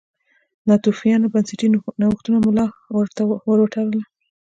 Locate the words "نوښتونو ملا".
2.01-2.65